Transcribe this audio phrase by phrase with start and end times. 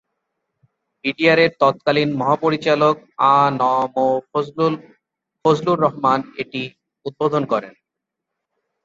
[1.05, 2.95] বিডিআর-এর তৎকালীন মহাপরিচালক
[3.27, 3.61] আ ন
[3.93, 3.95] ম
[5.45, 6.61] ফজলুর রহমান এটি
[7.05, 7.73] উদ্বোধন করেন।